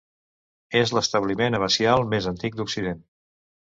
És 0.79 0.93
l'establiment 0.97 1.57
abacial 1.59 2.07
més 2.15 2.31
antic 2.33 2.59
d'Occident. 2.63 3.05